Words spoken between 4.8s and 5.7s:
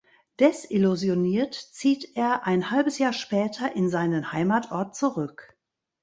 zurück.